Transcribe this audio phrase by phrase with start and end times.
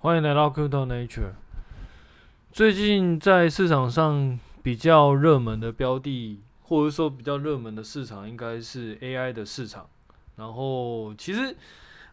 [0.00, 1.32] 欢迎来到 Crypto Nature。
[2.52, 9.88] 最近在市场上比较热门的标的，或者说比较热门的市场，应该是 AI 的市场。
[10.36, 11.56] 然后，其实，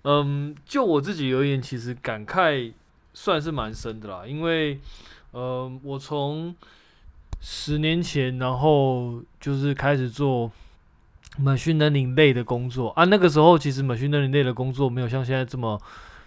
[0.01, 2.73] 嗯，就我自己而言，其实感慨
[3.13, 4.25] 算是蛮深的啦。
[4.25, 4.79] 因为，
[5.33, 6.55] 嗯，我从
[7.39, 10.51] 十年前，然后就是开始做
[11.39, 13.03] machine learning 类的工作啊。
[13.03, 15.79] 那个时候，其实 machine learning 类的工作没有像现在这么。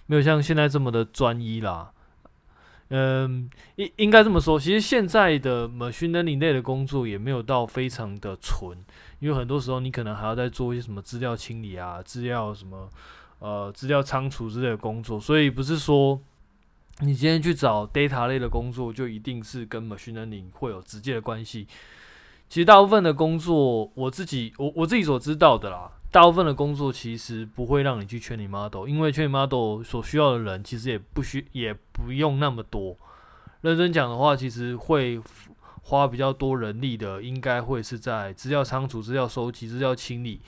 [0.09, 1.93] 没有像现在这么的专一啦，
[2.89, 8.77] 嗯，应应该这么说，其实现在的 machine learning 类的工作也没有到非常的纯，
[9.21, 12.89] 因为很多时候你可能还要再做一些什么资料清理啊、资料什么
[13.41, 16.19] 呃资料仓储之类的工作，所以不是说
[17.01, 21.69] 你今天去找 data 类的工作就一定是跟 machine learning 会有直接的关系。
[22.49, 25.93] 其实大部分的工作，我自己我我自己所知道的啦。
[26.11, 32.97] 大部分的工作其实不会让你去圈你 model，因为圈你 model 所需要的人其实也不需也不用那么多。
[33.61, 35.21] 认真讲的话，其实会
[35.83, 40.41] 花比较多人力的，应该会是在资料仓储、资料收集、资料清理，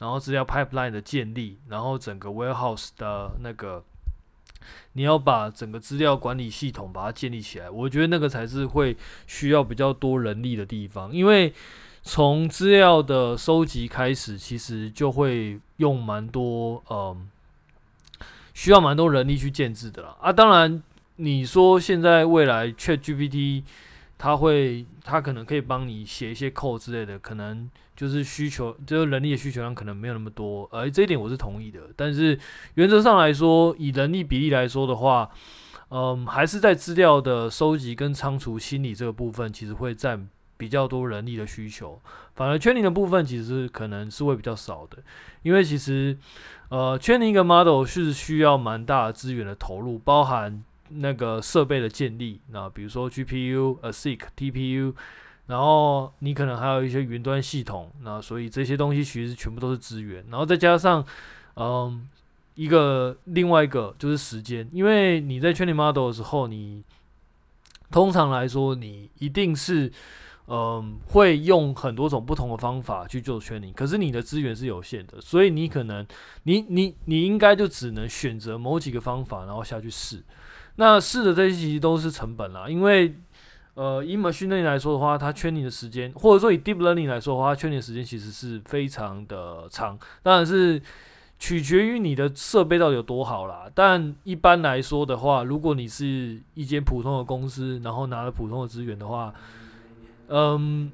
[0.00, 3.84] 然后资料 pipeline 的建立，然后整个 warehouse 的那个，
[4.94, 7.70] 你要把整个资料管理系统把它建立起来。
[7.70, 8.96] 我觉得那个才是会
[9.28, 11.54] 需要比较多人力的地方，因为。
[12.06, 17.26] 从资料的收集开始，其实就会用蛮多，嗯，
[18.52, 20.14] 需要蛮多人力去建置的啦。
[20.20, 20.82] 啊，当然，
[21.16, 23.64] 你说现在未来 ChatGPT，
[24.18, 31.80] 它会，它可能可以帮你写一些 code 之类的，可能就是需求，就是人力的需求量可能没有那么多，而这一点我是同意的。
[31.96, 32.38] 但是
[32.74, 35.30] 原则上来说，以人力比例来说的话，
[35.88, 40.28] 嗯，还是在资料的收集跟仓储清理这个部分，其实会占。
[40.64, 42.00] 比较多人力的需求，
[42.34, 44.96] 反而 training 的部分其实可能是会比较少的，
[45.42, 46.16] 因为其实
[46.70, 54.94] 呃 training 一个 model 是需要蛮大的资源的投入，包含那个设备的建立，那比如说 GPU、ASIC、TPU，
[55.48, 61.04] 然后你可能还有一些云端系统，那所以这些东西其实全部都是资源，然后再加上
[61.56, 62.08] 嗯、
[62.54, 66.82] 一个另外一个就是时间，因为你在 training model 的时候，你
[67.90, 69.92] 通常来说你一定是。
[70.46, 76.06] 嗯，会用很多种不同的方法去做圈你可是你的资源是有限的，所以你可能，
[76.42, 80.22] 你你你应该就只能选择某几个方法，然后下去试。
[80.76, 83.14] 那试的这些其实都是成本啦，因为
[83.74, 90.80] 呃，以 machine learning 来说的话，它圈你的时间，或者说以 deep learning 来说的话，它 training 的时间其实是非常的长，当然是
[91.38, 93.68] 取决于你的设备到底有多好啦。
[93.74, 99.34] 但一般来说的话，如果你是一间普通的公司，然后拿了普通的资源的话，
[100.28, 100.90] 嗯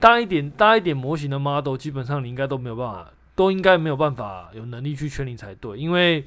[0.00, 5.78] 大一点、大一点模型的 model，基本上你应该都没有办法，都应该没有办法有能力去 training 才对。
[5.78, 6.24] 因为，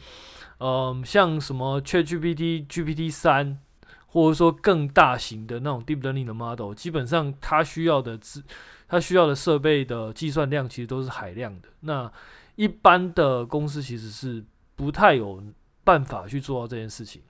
[0.60, 3.60] 嗯，像什么 ChatGPT、GPT 三，
[4.08, 8.44] 或者说更大型的那种 deep learning 的 model，基本上它需要的资，
[8.88, 11.70] 它需要的设备的计算量其实都是海量的。
[11.82, 12.12] 那
[12.56, 14.44] 一般的公司其实是
[14.76, 15.44] 不太有
[15.84, 17.22] 办法去做到这件事情，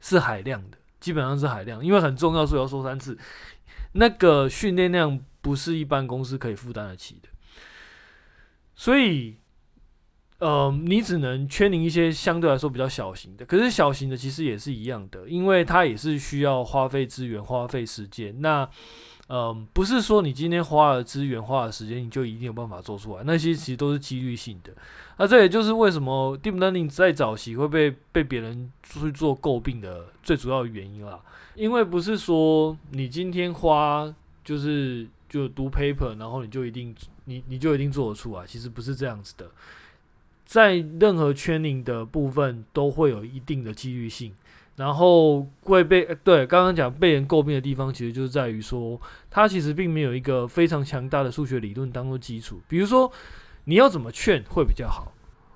[0.00, 3.16] 是海量的，基本上是海量，因为很重要，所以要说三次。
[3.92, 7.28] 那个训练量不是一般公司可以负担得起的，
[8.74, 9.36] 所以，
[10.38, 13.46] 呃，你只能圈定一些相对来说比较小型的。
[13.46, 18.40] 可是小型的其实也是一样的，因为它也是需要花费资源、花费时间。
[18.40, 18.68] 那，
[19.26, 23.22] 呃，不是说你今天花了资源、花了时间，你就一定有办法做出来。
[23.24, 24.72] 那些其实都是几率性的。
[25.18, 31.20] 那这也就是为什么 deep learning 在早期会被被别人去做诟病的最主要原因啦。
[31.54, 34.14] 因为不是说你今天花
[34.44, 39.50] 就是就读 paper，然后你就一定你你就一定做得出来，其实不是这样子的。
[40.46, 44.32] 在任何圈领的部分都会有一定的几率性，
[44.76, 48.98] 然后会被对刚刚讲被人诟病的地方，其实就是在于说
[49.30, 52.62] 它其实并没有一个非常强大的数学理论当做基础。
[52.66, 53.12] 比如说
[53.68, 55.12] 你要怎么劝会比较好，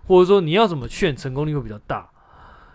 [0.06, 2.11] 或者说你要怎么劝成功率会比较大。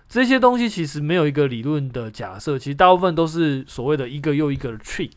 [0.10, 5.12] 这些东西其实没有一个理论的假设，其实大部分都是所谓的一个又一个的 trick。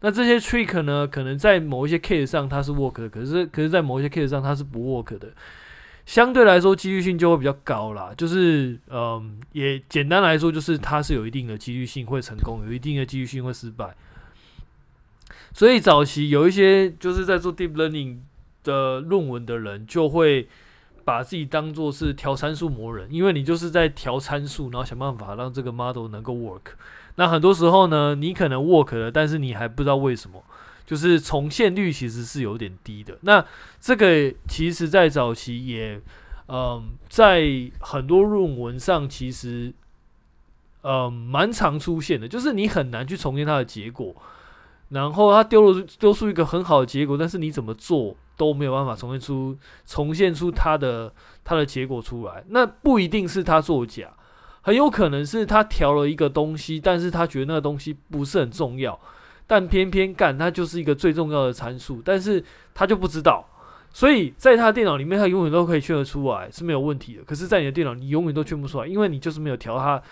[0.00, 5.28] 那这些 trick 呢，可能在某一些 case 上它是 work 的，可是可是在某一些 case 上它是不 work 的。
[6.06, 8.12] 相对来说，几率性就会比较高啦。
[8.16, 13.94] 就是嗯，也简单来说，就是它是有一定的几率性会成功，有一定的几率性会失败。
[15.52, 18.18] 所以早期有一些就是在做 deep learning
[18.62, 20.48] 的论文的人就会。
[21.04, 26.60] 把自己当做是调参数魔人，因为你就是在调参数，然后想办法让这个 model 能够 work。
[27.16, 30.40] 那很多时候呢，你可能 work 了，但是你还不知道为什么，
[30.86, 33.18] 就是重现率其实是有点低的。
[33.22, 33.44] 那
[33.80, 36.00] 这个其实在早期也，
[36.46, 37.42] 嗯，在
[37.80, 39.72] 很多论文上其实
[40.82, 44.14] 呃蛮常出现的，就是你很难去重现它的结果。
[44.92, 49.56] 然后他丢了丢出一个很好的结果，但是你怎么做都没有办法重现出
[49.86, 51.12] 重现出他的
[51.42, 52.44] 他的结果出来。
[52.48, 54.12] 那不一定是他作假，
[54.60, 58.98] 很有可能是他调了一个东西，但是他觉得那个东西不是很重要，
[59.46, 62.44] 但偏偏干它就是一个最重要的参数，但是
[62.74, 63.44] 他就不知道。
[63.94, 67.22] 所以在他的电脑里面，他永远都可以劝得出来是没有问题的。
[67.24, 70.02] 可是，在你的电脑，你永远都劝不出来，因为你就是没有调它，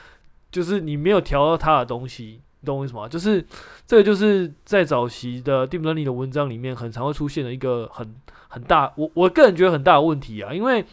[0.51, 2.43] 就是你没有调到它的东西。
[2.63, 3.09] 你懂我意思吗？
[3.09, 3.43] 就是
[3.87, 8.15] 这个，就是在早期的 Deep Learning 的文章里面，很常会出现的一个很
[8.49, 10.53] 很大，我我个人觉得很大的问题啊。
[10.53, 10.85] 因为，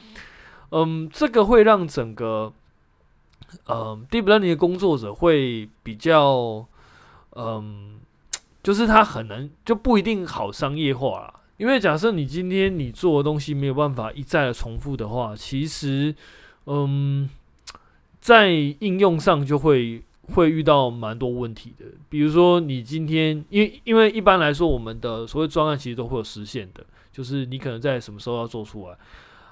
[0.72, 2.54] 嗯，这个会让整个，
[3.68, 6.66] 嗯，Deep Learning 的工作者会比较，
[7.36, 8.00] 嗯，
[8.64, 11.34] 就是他很难就不一定好商业化啦。
[11.58, 16.16] 因为假设你今天你做的东西没有办法一再的重复的话，其实，
[16.66, 17.30] 嗯，
[18.22, 20.02] 在应用上就会。
[20.34, 28.98] 会遇到蛮多问题的，比如说你今天，因为因为一般来说，我们的所谓专案其实都会有时限的，就是你可能在什么时候要做出来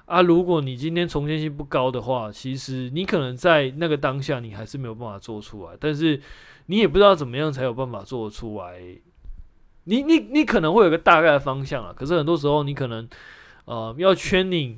[0.04, 0.20] 啊。
[0.20, 6.20] 如果你今天重现性不高的话，其实你可能在那个当下你还是没有办法做出来，但是
[6.66, 8.78] 你也不知道怎么样才有办法做出来。
[9.84, 13.08] 你你你可能会有个大概的方向啊，可是很多时候你可能
[13.64, 14.76] 呃要 training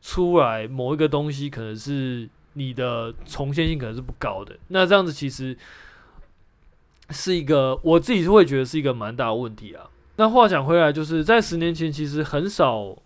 [0.00, 2.30] 出来某一个东西，可能是。
[2.54, 5.56] 你的重现性可能是不高的，那这样子其实
[7.10, 9.90] 是一个我自己是会觉得是一个蛮大的问题啊。
[10.16, 12.96] 那话讲回来，就是在十年前其实很少，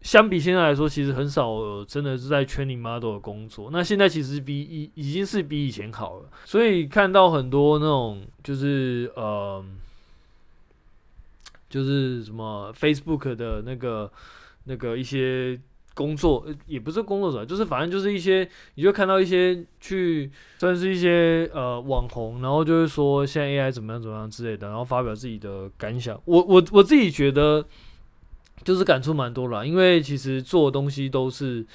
[0.00, 3.68] 相比现在来说，其实很少真的是在圈里 model 的工作。
[3.70, 9.62] 那现在其实比已已经是比以前好了，所以看到很多那种就是呃，
[11.68, 14.10] 就是什么 Facebook 的那个
[14.64, 15.60] 那个一些。
[15.98, 26.14] 工作也不是工作者，就是反正就是一些，你就看到一些去算是一些呃网红，然后就是说现在 AI 怎么样怎么样之类的，然后发表自己的感想。
[26.24, 27.66] 我我我自己觉得
[28.62, 31.66] 就是感触蛮多啦，因为其实做东西都是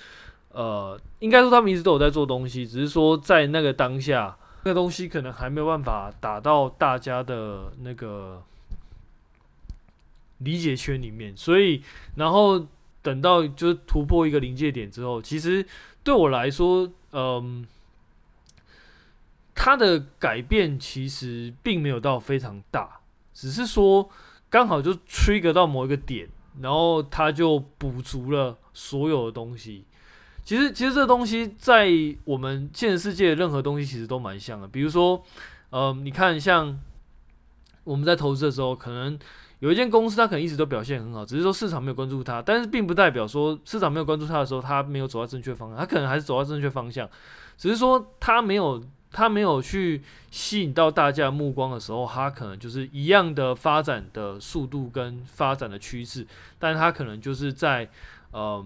[0.53, 8.41] 呃，应该说他们一直都有在做东西，只是说在那个当下，那个东西可能还没有办法打到大家的那个
[10.37, 11.81] 理解圈里面，所以
[12.15, 12.65] 然后。
[13.03, 15.63] 等到就是突破一个临界点之后，其实
[16.03, 17.67] 对我来说，嗯，
[19.53, 23.01] 它的改变其实并没有到非常大，
[23.33, 24.09] 只是说
[24.49, 26.29] 刚好就 trigger 到某一个点，
[26.61, 29.83] 然后它就补足了所有的东西。
[30.45, 31.89] 其实，其实这东西在
[32.23, 34.67] 我们现实世界任何东西其实都蛮像的。
[34.67, 35.21] 比如说，
[35.71, 36.79] 嗯，你看，像
[37.83, 39.19] 我们在投资的时候，可能。
[39.63, 47.09] 有一间公司，它可能一直都表现很好，只是说市场没有关注它，但是并不代表说市场没有关注它的时候，它没有走到正确方向，它可能还是走到正确方向，
[47.57, 50.01] 只是说它没有它没有去
[50.31, 56.27] 吸引到大家目光的时候，它可能就是一样的发展的速度跟发展的趋势，
[56.59, 57.89] 但它可能就是在
[58.31, 58.61] 呃，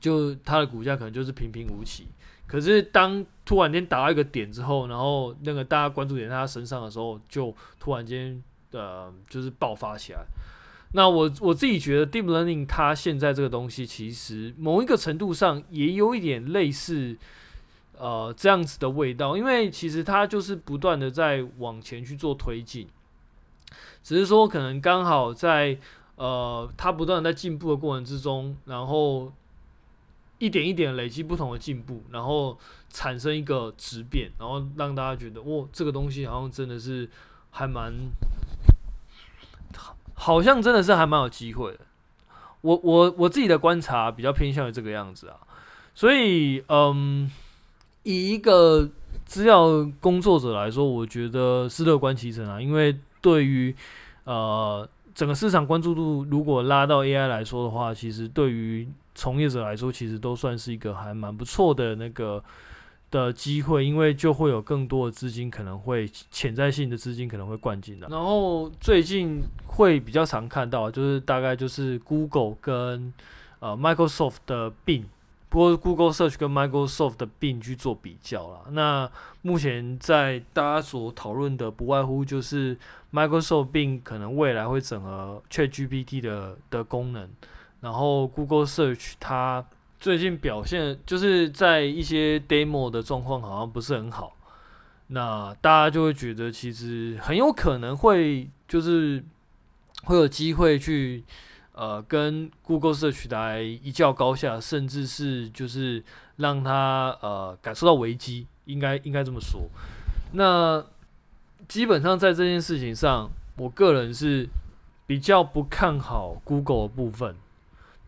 [0.00, 2.06] 就它的股价可能就是平平无奇。
[2.46, 8.42] 可是当突然间打到一个点之后，然后那个大家关注点在它身上的时候，就突然间。
[8.72, 10.24] 呃，就是爆发起来。
[10.92, 17.16] 那我我自己觉得，Deep Learning 它现在这个东西，其实某一个程度上也有一点类似，
[17.96, 19.36] 呃，这样子的味道。
[19.36, 22.88] 因为其实它就是不断的在往前去做推进，
[24.02, 25.78] 只是说可能刚好在
[26.16, 29.32] 呃，它不断在进步的过程之中，然后
[30.38, 37.08] 一点一点累积不同的进步，然后产生一个质变，然后让大家觉得，哇，这个东西好像真的是
[37.52, 37.94] 还蛮。
[40.20, 41.78] 好像真的是还蛮有机会的，
[42.60, 45.36] 我我我自己的观察比较偏向于这个样子啊，
[45.94, 47.30] 所以嗯，
[48.02, 48.86] 以一个
[49.24, 53.74] 资料工作者来说，我觉得是乐观其成啊，因为对于
[54.24, 62.44] 呃整个市场关注度如果拉到 AI 来说的话，其实对于从业者来说，其实都算是一个还蛮不错的那个。
[63.10, 73.12] 的机会，因为就会有更多的资金可能会潜在性的资金可能会灌进来，然后最近会比较常看到，就是大概就是 Google 跟
[73.58, 75.04] 呃 Microsoft 的并，
[75.48, 78.66] 不过 Google Search 跟 Microsoft 的并去做比较了。
[78.70, 79.10] 那
[79.42, 82.78] 目前在大家所讨论的不外乎就是
[83.12, 87.28] Microsoft 并可能未来会整合 ChatGPT 的的功能，
[87.80, 89.64] 然后 Google Search 它。
[90.00, 94.34] 最近表现就是在一些 demo 的状况好像不是很好，
[95.08, 99.22] 那大家就会觉得其实很有可能会就是
[100.04, 101.22] 会有机会去
[101.72, 106.02] 呃跟 Google Search 来一较高下，甚至是就是
[106.36, 109.68] 让他呃感受到危机，应该应该这么说。
[110.32, 110.82] 那
[111.68, 114.48] 基本上在这件事情上，我个人是
[115.06, 117.36] 比较不看好 Google 的部分，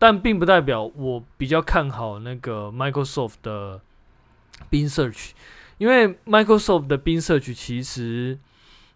[0.03, 3.79] 但并不代表我比较看好那个 Microsoft 的
[4.69, 5.29] Bing Search，
[5.77, 8.37] 因为 Microsoft 的 Bing Search 其实，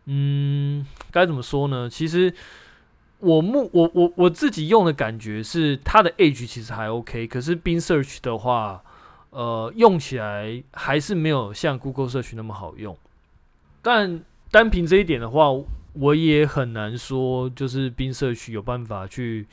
[0.03, 1.89] 嗯，该怎么说呢？
[1.89, 2.33] 其实
[3.19, 8.83] 我目我我我自己用的感觉是它的 Edge 其实还 OK，可是 Bing Search 的话，
[9.29, 12.97] 呃，用起来还是没有像 Google Search 那么好用，
[13.81, 14.25] 但。
[14.49, 15.47] 单凭这一点的话，
[15.91, 19.45] 我也很难说，就是 Bing Search 有办法去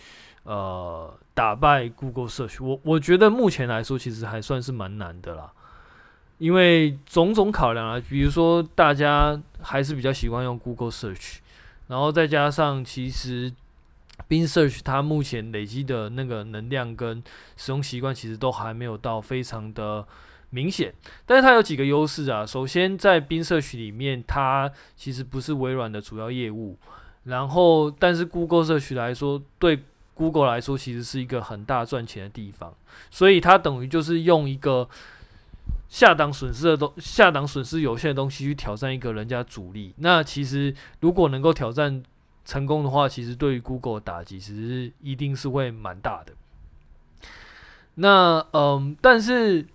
[0.44, 2.64] 呃打败 Google Search。
[2.64, 5.52] 我我觉得目前来说，其实还算是蛮难的啦，
[6.38, 11.38] 因为种种考量啊，比如说大家还是比较习惯用 Google Search，
[11.88, 13.52] 然后再加上其实
[14.28, 17.22] Bing Search 它目前累积的那个能量跟
[17.56, 20.06] 使用习惯，其实都还没有到非常的。
[20.50, 20.94] 明显，
[21.26, 22.46] 但是它有几个优势啊。
[22.46, 26.78] 首先，在 Bing Search 里面，它其实不是微软的主要业务。
[27.24, 29.82] 然后，但是 Google Search 来说，对
[30.14, 32.72] Google 来说，其实是一个很大赚钱的地方。
[33.10, 34.88] 所以，它等于就是用一个
[35.88, 39.92] 下档损失的东下档损失有限的东西去挑战一个人家主力。
[39.98, 42.02] 那其实如果能够挑战
[42.44, 46.32] 成功的话，其实对于 Google 的打击，其实一定是会蛮大的。
[47.94, 49.66] 那嗯，但是。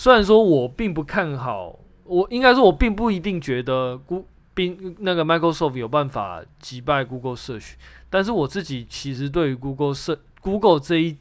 [0.00, 7.72] 虽然说我并不看好，我应该说，我并不一定觉得 Google 那个 Microsoft 有办法击败 Google Search，
[8.10, 11.16] 但是我自己其实对于 Google Search Google 这一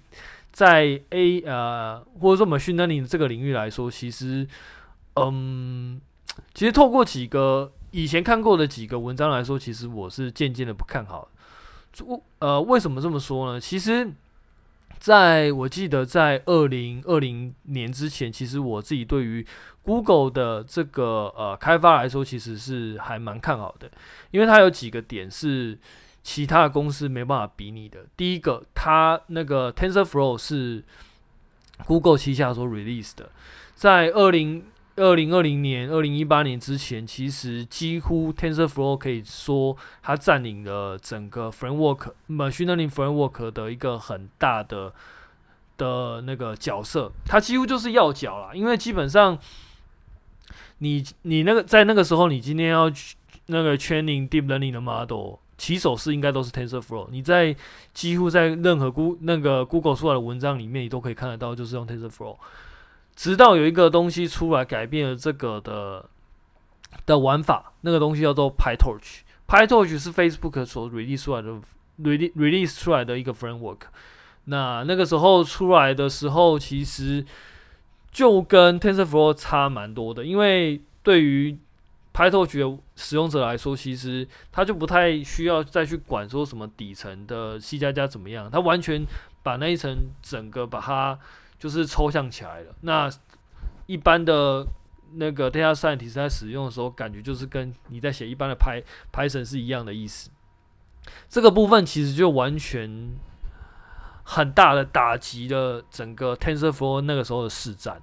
[0.52, 4.48] 在 A 呃或者说 Machine Learning 这个领域来说，其实
[5.16, 6.02] 嗯，
[6.54, 11.30] 其实透过几个以前看过的几个文章来说，其实我是渐渐的不看好。
[12.40, 13.60] 呃，为什么这么说呢？
[13.60, 14.12] 其实。
[15.00, 19.46] 在我记得，在二零二零年之前，其实我自己对于
[19.84, 23.92] Google 的这个呃开发来说，其实是还蛮看好的，
[24.32, 25.78] 因为它有几个点是
[26.28, 28.06] 其他的公司没办法比拟的。
[28.18, 30.84] 第一个，它那个 TensorFlow 是
[31.86, 33.30] Google 旗下所 release 的，
[33.74, 34.66] 在二零。
[35.00, 44.92] 二零二零年、二零一八年之前，其实几乎 TensorFlow 可以说它占领了整个 framework machine learning framework 的一个很大的
[45.78, 48.58] 的那个角色，它几乎就是要角了。
[48.58, 49.38] 因为基本上
[50.80, 53.16] 你，你那个在那个时候，你今天要去
[53.46, 57.08] 那个 training deep learning 的 model，起手式应该都是 TensorFlow。
[57.12, 57.56] 你在
[57.94, 62.38] 几乎在任何 Go 那个 Google 出来的文章里面，你都可以看得到，就是用 TensorFlow。
[63.16, 66.06] 直到有一个东西出来改变了这个的
[67.06, 69.22] 的玩法，那个东西叫做 PyTorch。
[69.48, 71.50] PyTorch 是 Facebook 所 release 出来的
[72.00, 73.80] release release 出来的一个 framework。
[74.46, 77.26] 那那个时候出来的时候，其实
[78.12, 81.58] 就跟 TensorFlow 差蛮多的，因为对于
[82.18, 89.06] PyTorch 的使用者来说，其实他就不太需要再去管说什么底层的 C 加加怎么样，他完全
[89.44, 91.20] 把那一层整个把它。
[91.60, 92.76] 就是抽象起来了。
[92.82, 93.10] 那
[93.88, 94.64] 一般的
[95.14, 100.30] 那个 data scientist 在使用的时候，感觉就是跟你在写一般的 Py Python 是一样的意思。
[101.28, 103.18] 这个部分其实就完全
[104.22, 108.00] 很大的打击了整个 TensorFlow 那个时候的市占。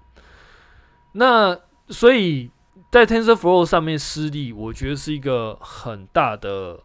[1.13, 1.57] 那
[1.91, 2.51] 所以
[2.91, 6.81] 在 TensorFlow 上面失利，我觉得是一个很大的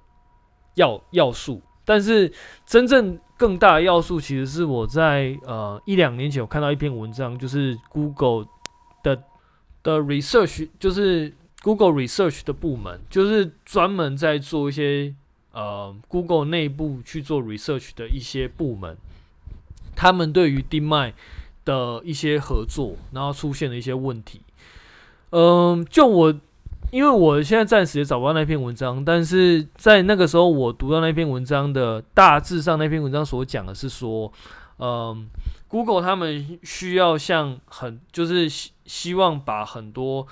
[0.75, 1.61] 要要素。
[1.85, 2.31] 但是
[2.65, 8.45] 真正更大的要素，其实是我在呃一两年前我看到一篇文章，就是 Google
[9.01, 9.23] 的
[9.81, 15.15] 的 research，就是 Google Research 的部门，就是专门在做一些
[15.51, 18.95] 呃 Google 内部去做 research 的一些部门，
[19.95, 21.13] 他们对于 DeepMind
[21.65, 24.41] 的一些合作，然后出现了一些问题。
[25.31, 26.39] 嗯、就我。
[26.91, 34.33] 因为我现在暂时也找不到那篇文章，但是在那个时候我读到那篇文章的大致上，那篇文章所讲的是说，
[34.79, 35.29] 嗯
[35.67, 40.25] ，Google 他们需要像很就是希希望把很多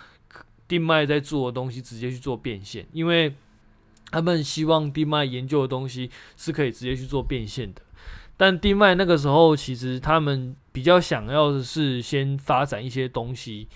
[0.68, 3.36] DMI 在做的东西直接去做变现，因为
[4.10, 7.84] 他们希望 DMI 研究的东西是可以直接去做变现的，
[8.36, 13.68] 但 DMI 那个时候其实他们比较想要的是先发展一些东西，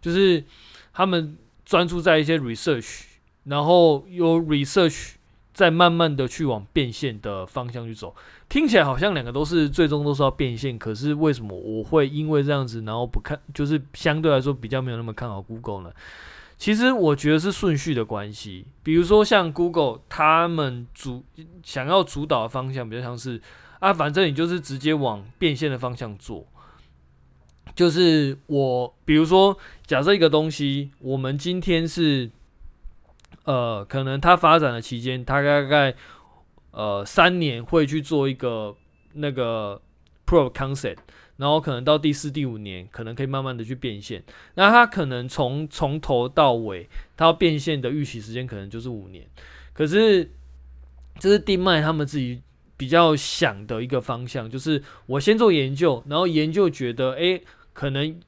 [0.00, 0.42] 就是
[0.94, 1.36] 他们。
[1.66, 3.04] 专注在一些 research，
[3.44, 5.12] 然后由 research
[5.54, 8.14] 再慢慢的去往变现的方向去走，
[8.50, 15.94] 听起来好像两个都是最终都是要变现，可是为什么我会因为这样子，然后不看，就是相对来说比较没有那么看好 Google 呢？
[16.58, 21.24] 其实我觉得是顺序的关系，比如说像 Google，他们主
[21.62, 23.40] 想要主导的方向比较像是
[23.78, 26.46] 啊，反正你就是直接往变现的方向做。
[27.74, 29.56] 就是我，比如说，
[29.86, 32.30] 假设一个东西，我们今天是，
[33.44, 35.94] 呃，可能它发展的期间，它大概
[36.70, 38.76] 呃三年会去做一个
[39.14, 39.80] 那个
[40.26, 40.98] proof concept，
[41.36, 44.22] 然后可能到第四、第五年，可能可以慢慢的去变现。
[44.54, 49.26] 那它可能从从头到尾，它变现的预期时间可能就是五年。
[49.72, 50.30] 可是
[51.18, 52.40] 这是地脉他们自己
[52.76, 57.40] 比较想的一个方向，就是我先做研究，然后研究觉得，哎。
[57.74, 58.20] 可能，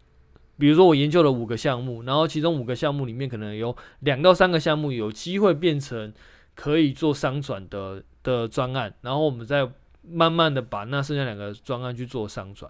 [0.58, 6.12] 比如说我研究了五个项目，然后其中五个项目里面可能有两到三个项目有机会变成
[6.56, 9.70] 可以做商转的的专案，然后我们再
[10.02, 12.68] 慢慢的把那剩下两个专案去做商转。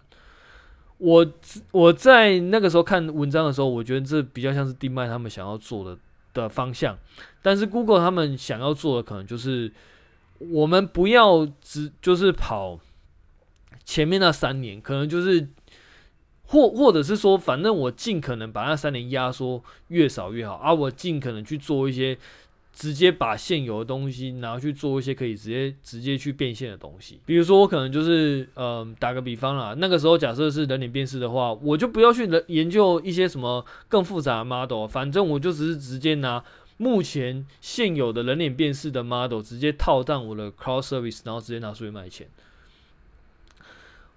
[0.99, 1.26] 我
[1.73, 5.99] 我在那个时候看文章的时候，我觉得这比较像是地脉他们想要做的
[6.35, 6.99] 的方向，
[7.40, 9.73] 但是 Google 他们想要做的可能就是
[10.38, 12.78] 我们不要只就是跑
[13.85, 15.49] 前面那三年，可能就是。
[16.49, 22.16] 或或者是说，反正我尽可能把那三年压缩越少越好，啊、我尽可能去做一些
[22.73, 27.19] 直接把现有的东西，然后去做一些可以直接直接去变现的东西。
[27.26, 36.40] 比如说，我可能就是，嗯、打个比方啦，那个时候假设是人脸辨识的话，我就不要去研究一些什么更复杂的 model，反正我就只是直接拿
[36.76, 42.28] 目前现有的人脸辨识的 model 直接套上我的 cloud service，然后直接拿出去卖钱。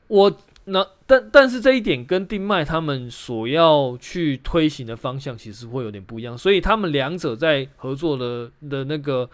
[0.08, 0.38] 我。
[0.66, 9.28] 那但但是这一点跟 DeepMind 他们所要去推行的方向其实会有点不一样，所以他们两者在合作的的那个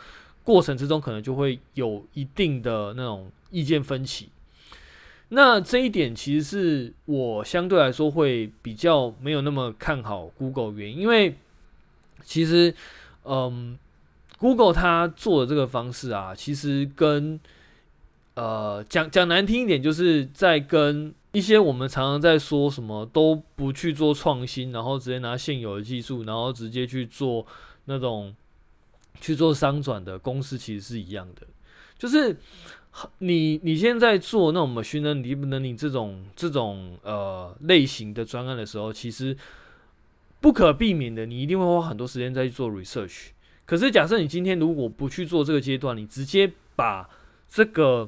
[0.46, 4.30] 过程之中，可能就会有一定的那种意见分歧。
[5.30, 11.36] 那这一点其实是我相对来说会比较没有那么看好 Google 原因，因为
[12.24, 12.74] 其实
[13.26, 13.78] 嗯
[14.38, 17.40] ，Google 它做的这个方式啊，其实跟
[18.36, 27.46] 呃讲讲难听一点，就是在跟一些我们常常在说什么都不去做创新，然后直接拿现有的技术，然后直接去做
[27.86, 28.34] 那种
[29.20, 31.48] 去做商转的公司，其实是一样的。
[31.98, 32.38] 就是
[33.20, 39.36] 你你现在做那种 machine learning、deep learning 这种这种呃类型的专案的时候，其实
[40.46, 43.30] 不可避免的，你一定会花很多时间在去做 research。
[43.66, 47.10] 可是假设你今天如果不去做这个阶段，你直接把
[47.50, 48.08] 这个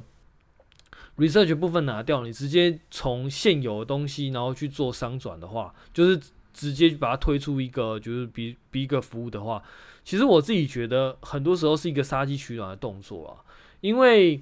[1.18, 6.22] research 部分拿掉，你直接从现有的东西，然后去做商转的话，就是
[6.54, 9.64] 直接把它推出一个，就是比比一个服务的话，
[10.04, 13.42] 其实我自己觉得很多时候是一个杀鸡取卵的动作啊，
[13.82, 14.40] 因为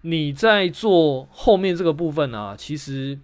[0.00, 3.16] 你在做后面这个部分啊，其实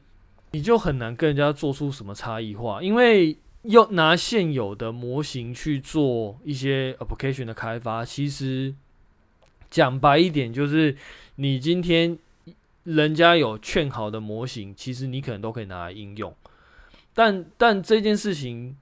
[0.52, 8.74] 你就很难跟人家做出什么差异化，因为要拿现有的模型去做一些 application 的开发，其实
[9.70, 10.96] 讲白一点，就是
[11.36, 12.18] 你今天。
[12.84, 16.34] 人家有劝好的模型，其实你可能都可以拿来应用，
[17.12, 18.74] 但但这件事情，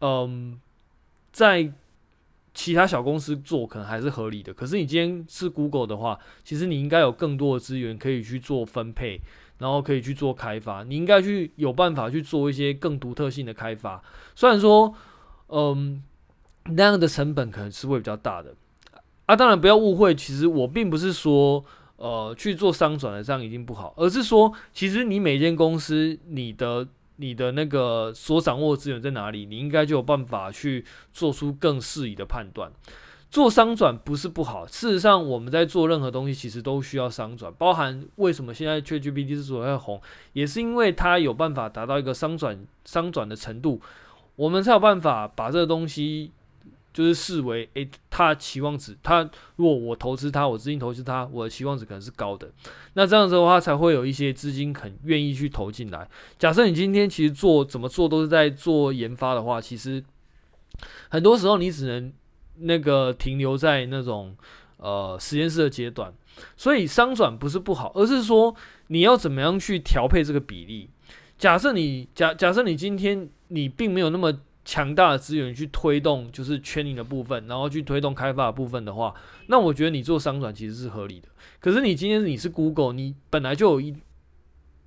[0.00, 0.58] 嗯，
[1.32, 1.72] 在
[2.54, 4.54] 其他小公司做可能还是合理的。
[4.54, 9.20] 可是你今天是 Google 的话，其实你应该有更多的资源可以去做分配，
[9.58, 10.82] 然后可以去做开发。
[10.82, 14.02] 你应该去有办法去做一些更独特性的开发。
[14.34, 14.94] 虽然说，
[15.48, 16.02] 嗯，
[16.64, 18.54] 那样的成本可能是会比较大的。
[19.26, 21.64] 啊，当然不要误会，其实我并不是说。
[22.00, 32.70] 呃，去做商转的这样一定不好，而是说，其实你每间公司，你的你的那个所掌握的资源在哪里，你应该就有办法去做出更适宜的判断。
[33.30, 40.00] 做商转不是不好，事实上我们在做任何东西，其实都需要商转，包含为什么现在 ChatGPT 之所以会红，
[40.32, 43.80] 也是因为它有办法达到一个商转商转的程度，
[44.36, 46.32] 我们才有办法把这个东西。
[46.90, 49.22] 就是视为，诶、欸，他期望值，他
[49.54, 52.50] 如果我投资他，我资金投资他，我的期望值可能是高的。
[52.94, 56.08] 那这样子的话，才会有一些资金很愿意去投进来。
[56.40, 60.02] 假设你今天其实做怎么做都是在做研发的话，其实
[61.08, 62.12] 很多时候你只能
[62.60, 64.36] 那个停留在那种
[64.76, 66.12] 呃实验室的阶段。
[66.56, 68.54] 所以商转不是不好，而是说
[68.88, 70.90] 你要怎么样去调配这个比例。
[71.36, 74.40] 假设你假假设你今天你并没有那么。
[74.64, 79.14] 强大的资源去推动就是 training 的部分，然后去推动开发的部分的话，
[79.46, 81.28] 那我觉得你做商转其实是合理的。
[81.58, 83.96] 可是你今天你是 Google，你本来就有一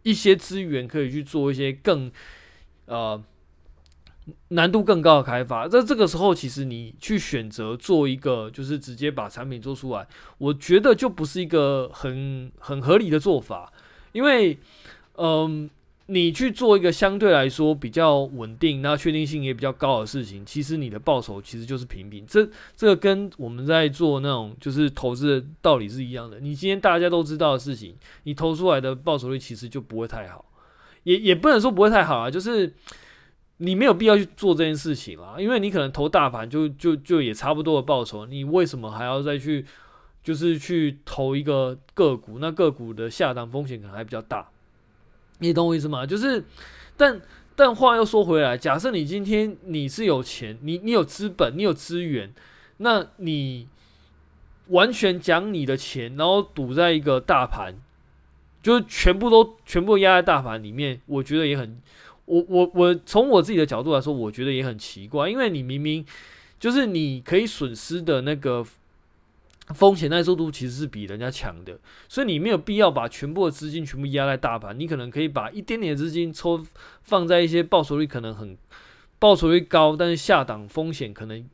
[0.04, 2.12] 一些资源可以去做一些更
[2.86, 3.20] 呃
[4.50, 5.68] 难度更高的开发。
[5.68, 13.72] 在这个时候，其实你去选择做一个就是直接把产品做出来，我觉得就不是一个很很合理的做法，
[14.12, 14.58] 因为
[15.16, 15.70] 嗯。
[16.08, 22.26] 你去做一个相对来说比较稳定、那确定性也比较高的事情，其实你的报酬其实就是平平。
[22.28, 26.42] 这这个跟我们在做那种就是投资的道理是一样的。
[26.42, 30.44] 你今天大家都知道的事情，你投出来的报酬率其实就不会太好，
[31.04, 32.74] 也也不能说不会太好啊，就是
[33.64, 39.64] 你没有必要去做这件事情啦，因为你可能投大盘就就就也差不多的报酬，你为什么还要再去
[40.24, 42.40] 就是去投一个个股？
[42.40, 44.50] 那个股的下档风险可能还比较大。
[45.38, 46.04] 你懂我意思吗？
[46.06, 46.44] 就是，
[46.98, 47.22] 但
[47.56, 52.34] 但话又说回来，假设你今天你是有钱，你你有资本，你有资源，
[52.78, 53.68] 那你
[54.70, 57.76] 完全讲你的钱，然后赌在一个大盘，
[58.64, 61.80] 就是全部都全部压在大盘里面，我觉得也很，
[62.32, 66.06] 我我我从我自己的角度来说，我觉得也很奇怪，因为你明明
[66.60, 68.66] 就是你可以损失的那个。
[69.74, 76.62] 风险耐受度其实是比人家强的，所以你没有必要把全部的资金全部压在大盘，你可能可以把一点点的资金抽
[77.04, 78.58] 放在一些报酬率可能很
[79.18, 81.48] 报酬率高，但是下档风险可能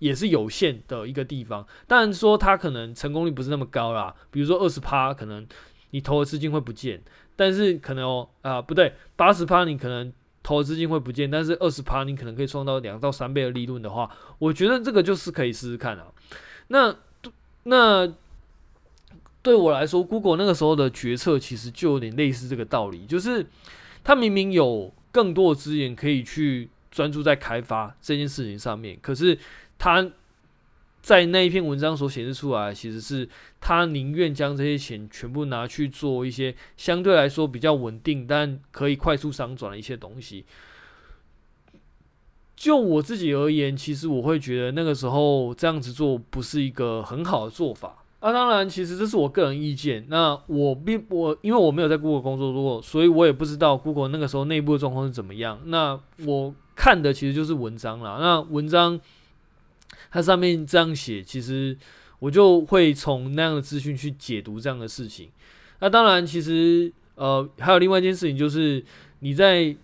[0.00, 1.66] 也是有限的一个地方。
[1.86, 5.46] 当然说它可能成功率不是那么高啦，比如说二十趴，可能
[5.92, 7.00] 你投的资金会不见，
[7.36, 16.06] 但是可能哦啊不对，八十趴你可能投资金会不见，但是二十趴你可能可以创造两到三倍的利润的话，我觉得这个就是可以试试看啊。
[16.68, 16.96] 那
[17.64, 18.12] 那
[19.42, 23.46] 对我来说，Google 那个时候的决策其实就有点类似这个道理，就是
[24.02, 29.38] 他明明有更多的资源可以去专注在开发这件事情上面，可是
[29.78, 30.10] 他
[31.06, 33.28] 在那一篇文章所显示出来，其实是
[33.60, 40.44] 他宁愿将这些钱全部拿去做一些相对来说比较稳定但可以快速商转的一些东西。
[42.56, 48.02] 就我自己而言，其实我会觉得那个时候这样子做不是一个很好的做法。
[48.18, 50.04] 啊，当然，其实这是我个人意见。
[50.08, 55.60] 那我并我因为我没有在 Google 工作过，所以我也不知道 Google 那个时候内部的状况是怎么样。
[55.66, 58.18] 那我看的其实就是文章啦。
[58.20, 58.98] 那文章
[60.16, 61.76] 它上面这样写，其实
[62.18, 65.28] 我就会从那样的资讯去解读这样的事情。
[65.80, 68.82] 那当然，其实呃还有另外一件事情，就是
[69.18, 69.76] 你在。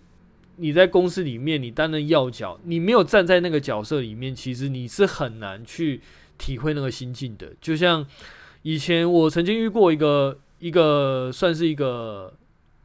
[0.57, 5.99] 你在公司里面，你担任要角，你没有站在那个角色里面，其实你是很难去
[6.37, 7.51] 体会那个心境的。
[7.59, 8.05] 就像
[8.61, 12.31] 以前我曾经遇过一个一个算是一个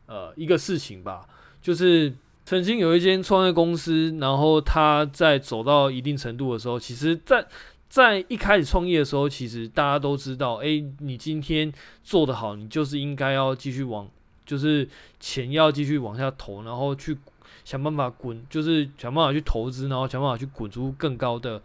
[0.06, 1.28] 呃一个事情吧，
[1.60, 2.10] 就是
[2.48, 7.46] 曾经有一间创业公司，然后他在走到一定程度的时候，其实在
[7.90, 11.70] 在一开始创业的时候，其实大家都知道，诶，你今天
[12.02, 14.08] 做得好，你就是应该要继续往，
[14.46, 14.88] 就是
[15.20, 17.18] 钱要继续往下投，然后去。
[17.64, 21.60] 想办法滚，就是想办法去投资，然后想办法去滚出更高的、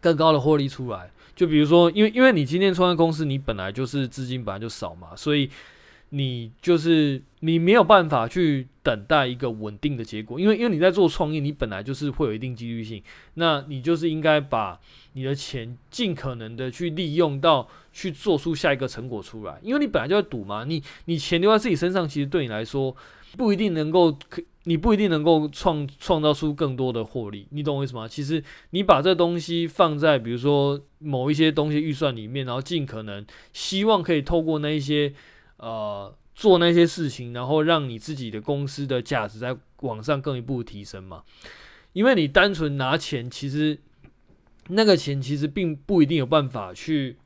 [0.00, 1.08] 更高的获利出来。
[1.36, 5.48] 就比如说，因为因为你今天创业公司，你本来就是资金本来就少嘛，所以
[6.08, 10.38] 你就是你没有办法去等待一个稳定的结果。
[10.38, 13.02] 因为因为你在做创业，你本来就是会有一定几率性，
[13.34, 14.80] 那你就是应该把
[15.12, 19.58] 你的钱尽可能的去利用到去做出下一个成果出来。
[19.62, 22.96] 因为你本来就在赌嘛，你你钱留在自己身上，其实对你来说
[23.36, 24.42] 不一定能够可。
[24.64, 28.06] 你不一定能够创创造出更多的获利，你懂我意思吗？
[28.06, 33.24] 其实你把这东西放在比如说某一些东西预算里面，然后尽可能
[33.54, 35.10] 希望可以透过那一些
[35.56, 41.24] 呃做那些事情，然后让你自己的公司的价值在往上更一步提升嘛。
[41.94, 43.76] 因为你单纯拿钱，其实
[44.68, 47.16] 那个钱其实并不一定有办法去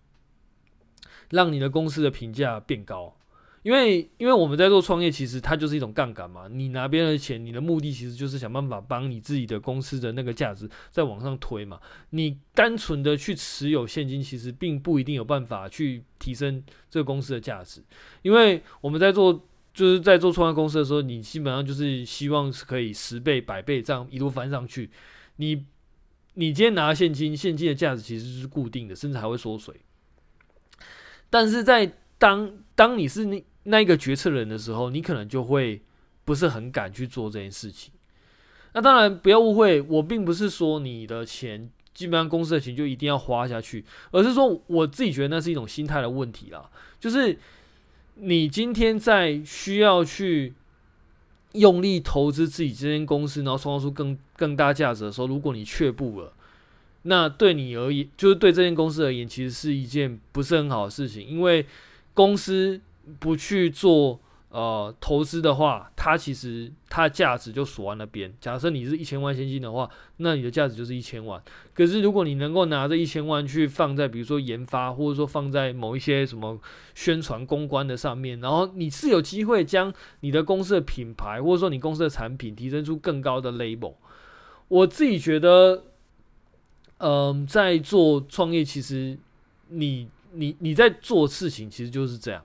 [1.29, 3.15] 让你的公司的评价变高。
[3.63, 6.49] 因为，因为我们在做创业，其实它就是一种杠杆嘛。
[6.49, 11.81] 你拿别人的钱，你的目的其实就是想办法帮你自己的公司的那个价值再往上推嘛。
[12.11, 17.81] 你单纯的去持有现金，其实并不一定有办法去提升这个公司的价值。
[18.23, 19.33] 因为我们在做，
[19.73, 24.91] 就是在做创业公司的时候，你基本上就是希望是可以十倍、百倍这样一路翻上去。
[25.37, 25.65] 你，
[26.35, 29.83] 你今天拿现金，现金的价值其实是固定的，甚至还会缩水。
[31.31, 35.81] 但是在当当你是你那一个决策人的时候，你可能就会
[36.25, 37.93] 不是很敢去做这件事情。
[38.73, 46.71] 那当然不要误会，我并不是说你的钱，基本上公司的钱就一定要花下去，而是说我自己觉得那是一种心态的问题啦。
[46.99, 47.39] 就是
[48.17, 50.55] 你今天在需要去
[51.53, 56.33] 用力投资自己这间公司，然后创造出更更大价值的时候，如果你却步了，
[57.03, 61.65] 那对你而言，就是对这间公司而言，其实是一件不是很好的事情，因为
[62.15, 62.81] 公司。
[63.19, 68.31] 不去做呃，投资的话，它其实它价值就锁在那边。
[68.39, 69.89] 假设你是一千万现金的话，
[70.19, 71.43] 那你的价值就是一千万。
[71.73, 76.61] 可是如果你能够拿这一千万去放在比如说研发，或者说放在某一些什么
[76.95, 83.95] 宣传公关的上面，然后你是有机会将你的公司的品牌，或者说你公司的产品提升出更高的 label。
[84.69, 85.85] 我自己觉得，
[86.99, 89.19] 嗯、在做创业，其实
[89.69, 92.45] 你你你在做事情，其实就是这样。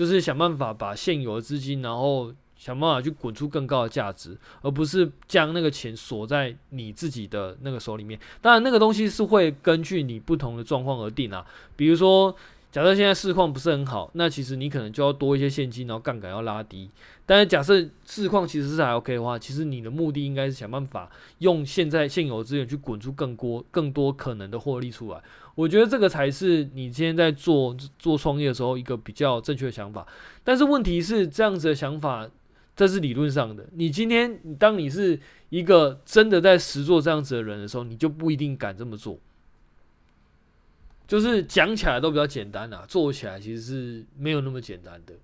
[0.00, 8.18] 就是想办法把现有的资金，然后想办法去滚出更高的价值，而不是将那个钱锁在你自己的那个手里面。
[8.40, 11.44] 当然，那个东西是会根据你不同的状况而定啊。
[11.76, 12.34] 比如说，
[12.72, 16.88] 假设现在市况不是很好，那其实你可能就要多一些现金，然后杠杆要拉低。
[17.30, 25.22] 但是假设市况其实是还 OK 的话，其实你的目的应该是想办法用现在现有资源去滚出更多更多可能的获利出来。
[25.54, 30.04] 我觉得这个才是你今天在做做创业的时候一个比较正确的想法。
[30.42, 32.28] 但是问题是，这样子的想法，
[32.74, 33.64] 这是理论上的。
[33.74, 39.16] 你今天，当你是一个真的在实做这样子的人的时候，你就不一定敢这么做。
[41.06, 45.14] 就是讲起来都比较简单啊，做起来其实是没有那么简单的。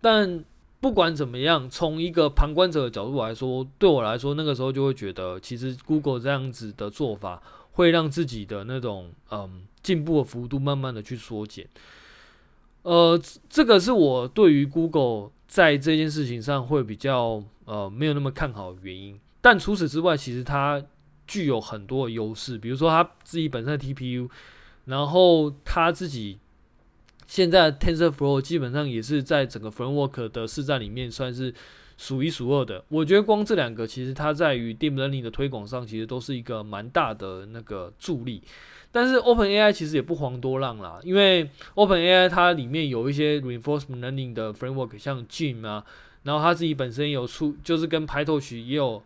[0.00, 0.44] 但
[0.80, 7.42] 不管怎么样，从一个旁观者的角度来说，对我来说，那个时候就会觉得，其实 Google 这样子的做法。
[7.72, 11.66] 会让自己的那种嗯进步的幅度慢慢的去缩减，
[12.82, 19.18] 呃，这个是我对于 Google 在这件事情上会比较呃没有那么看好的原因。
[19.40, 20.82] 但除此之外，其实它
[21.28, 24.28] 具有很多的优势，比如说它自己本身的 TPU，
[24.86, 26.38] 然后它自己
[27.30, 31.54] 现在 TensorFlow 基本上也是在整个 framework 的市占里面算是。
[32.02, 38.42] 数一数二的，我觉得光这两个其实它在于 deep learning 的推广上，其实都是一个蛮大的那个助力。
[38.90, 45.84] 但是 OpenAI 其实也不遑多让啦，因为 OpenAI 它里面有一些 reinforcement learning 的 framework，像 Gene 啊，
[46.22, 49.02] 然后它自己本身有出，就是跟 PyTorch 也有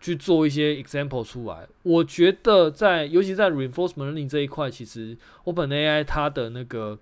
[0.00, 1.66] 去做一些 example 出来。
[1.82, 6.96] 我觉得在尤其在 reinforcement learning 这一块，其实 OpenAI 它的那个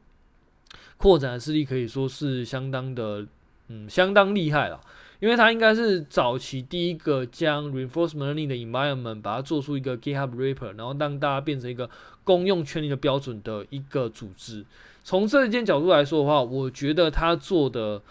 [0.96, 3.26] 扩展的势力可以说是相当的，
[3.68, 4.80] 嗯，相当厉害了。
[5.18, 11.88] 因为它应该是早期第一个将 reinforcement learning 的 environment 把它做出一个 GitHub repo，然后让大家变成一个
[12.22, 14.64] 公用圈里的标准的一个组织。
[15.02, 18.02] 从这一件角度来说的话，我觉得他做的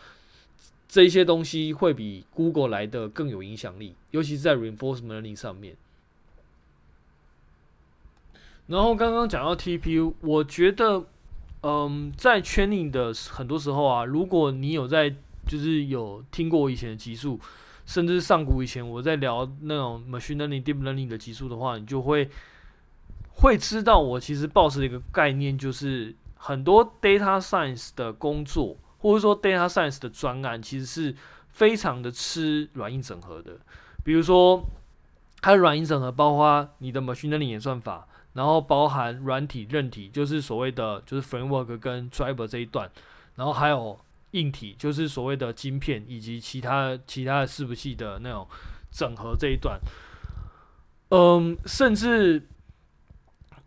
[0.87, 5.75] 这些东西会比 Google 来的更有影响力，尤其是在 reinforcement learning 上面。
[8.67, 11.03] 然后刚刚讲到 TPU，我觉得，
[11.67, 15.09] 嗯，在 training 的很多时候啊，如果你有在
[15.47, 17.39] 就是有听过我以前的集数，
[17.87, 22.29] 甚至上古以前我在聊那种 machine learning、deep learning 的集数的话，你就会
[23.33, 31.15] 会知道我其实抱持的一个概念，就是很多 data science 的工作，或者说 data science 的专案，其实是
[31.49, 33.57] 非常的吃软硬整合的。
[34.03, 34.63] 比如说，
[35.41, 42.89] 它的软硬整合包括你的 machine learning 演算法，然后包含软体、韧体，就是所谓的就是 framework 跟 driver 这一段，
[43.35, 43.99] 然后还有。
[44.31, 48.45] 硬体就是所谓的晶片以及其他其他的伺服器的那种
[48.91, 49.79] 整合这一段，
[51.07, 52.45] 嗯，甚至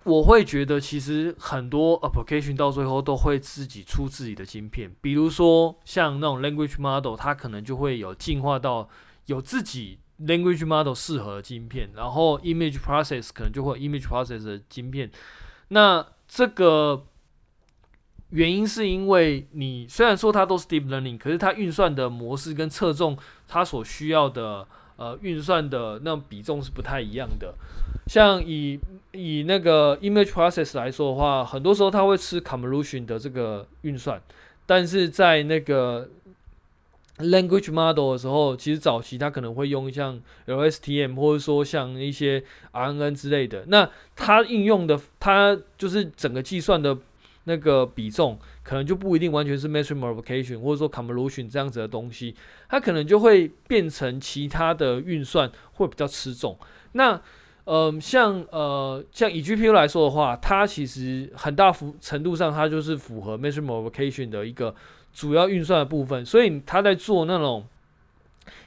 [0.04, 8.87] 我会觉得，其实很多 application 到最后都会自己出自己的晶片，比如说像那种 language model，它可能就会有进化到
[9.24, 15.11] 有自己 language model 适合的晶片，然后 image process 可能就会 image process 的晶片，
[15.68, 17.04] 那这个。
[18.31, 27.54] 原因是因为你虽然说它都是 deep learning，可是它运算的模式跟侧重它所需要的呃运算的那比重是不太一样的。
[28.07, 28.78] 像以
[29.12, 34.20] 以那个 image process 来说的话，很多时候它会吃 convolution 的这个运算，
[34.66, 36.07] 但是在那个
[37.18, 43.64] language model 的时候，其实早期它可能会用像 LSTM 或者说像一些 RNN 之类的。
[43.68, 46.98] 那它应用的它就是整个计算的。
[47.44, 52.35] 那个比重可能就不一定完全是 matrix multiplication 或者说 convolution 这样子的东西，
[52.68, 56.59] 它可能就会变成其他的运算会比较吃重。
[56.92, 57.18] 那
[57.64, 64.74] 呃，像呃像以 GPU 来说的话，它其实很大幅程度上它就是符合 matrix multiplication 的一个
[65.18, 67.66] 主要运算的部分，所以它在做那种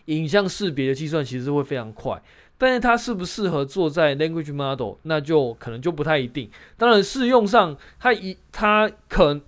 [0.07, 2.21] 影像识别的计算，其实会非常快。
[2.57, 6.51] 但是它适不适合做在 language model，那就可能就不太一定。
[6.75, 9.39] 当然，适用上它一它可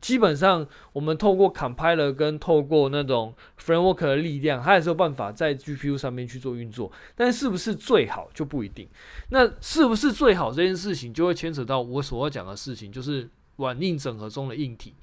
[0.00, 6.92] 基本上我们透过 compiler 跟透过那种 framework 的力量，它也是有办法在 GPU 上面去做运作。
[7.16, 8.86] 但是是不是最好就不一定。
[9.30, 14.94] 那是不是最好这件事情，就会牵扯到我所要讲的事情，就是软硬整合中的硬体。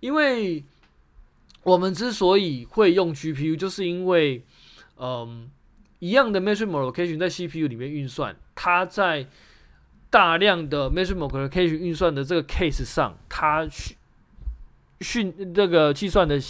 [0.00, 0.64] 因为
[1.62, 4.42] 我们之所以会用 GPU，就是因为，
[4.96, 5.50] 嗯，
[5.98, 9.26] 一样的 memory allocation 在 CPU 里面运算，它在
[10.08, 13.94] 大量的 memory allocation 运算的这个 case 上，它训
[15.00, 16.40] 训这个计算的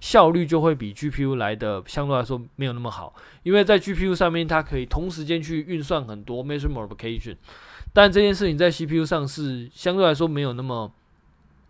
[0.00, 7.36] 效率就会比 GPU 来的相对来说没有那么好，因为在 GPU 上面它可以同时间去运算很多 memory allocation，
[7.92, 10.92] 但这件事情在 CPU 上是相对来说没有那么。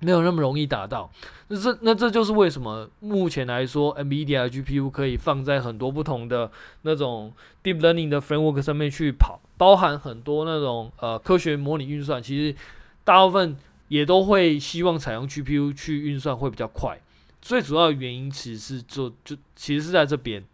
[0.00, 1.10] 没有那么容易达到，
[1.48, 6.50] 那这那这就是为什么目前来说，NVIDIA GPU 可以放在很多不同的
[6.82, 7.32] 那种
[7.62, 12.56] deep learning 的 framework 上面去跑，包含很多那种呃科学模拟运算，其实
[13.04, 13.56] 大部分
[13.88, 16.98] 也都会希望采用 GPU 去运算会比较快。
[17.42, 20.44] 最主要的原因其实是就就其实是在这边，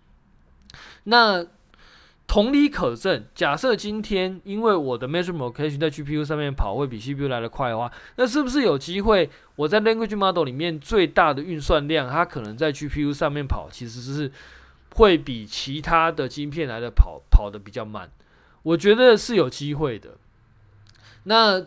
[1.04, 1.46] 那。
[2.26, 14.30] 同理可证，假设今天因为我的 memory allocation 在 GPU 上面跑会比 CPU 来得快的话，那是不是有机会我在 language model 里面最大的运算量，它可能在 GPU 上面跑，其实是
[14.94, 18.10] 会比其他的晶片来的跑跑得比较慢？
[18.64, 20.18] 我觉得是有机会的。
[21.24, 21.64] 那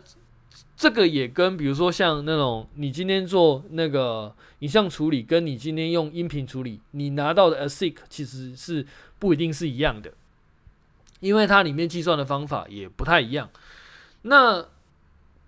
[0.76, 8.86] 这个也跟比如说像那种你今天做那个影像处理，跟你今天用音频处理，你拿到的 ASIC 其实是
[9.18, 10.12] 不一定是一样的。
[11.20, 13.48] 因为它里面计算的方法也不太一样。
[14.22, 14.66] 那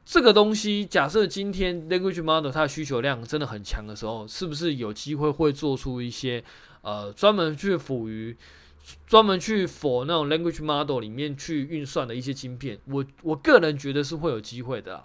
[0.04, 6.42] 这个东西，假设今天 language model 它的需求量真的很强的时候，是不是有机会会做出一些
[6.82, 8.36] 呃专门去辅于
[9.06, 12.78] 专门去 for 那种 language model 里面去运算的一些晶片？
[12.86, 15.02] 我我个人觉得是会有机会的。